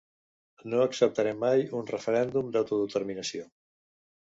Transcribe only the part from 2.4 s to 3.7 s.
d’autodeterminació.